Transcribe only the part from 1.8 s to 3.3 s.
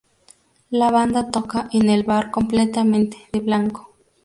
el bar completamente